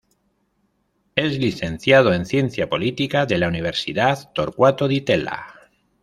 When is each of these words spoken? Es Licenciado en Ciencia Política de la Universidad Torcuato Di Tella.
Es 1.15 1.37
Licenciado 1.37 2.11
en 2.15 2.25
Ciencia 2.25 2.67
Política 2.67 3.27
de 3.27 3.37
la 3.37 3.47
Universidad 3.47 4.31
Torcuato 4.33 4.87
Di 4.87 5.01
Tella. 5.01 5.45